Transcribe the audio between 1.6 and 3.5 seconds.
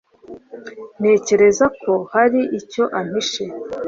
ko hari icyo ampishe.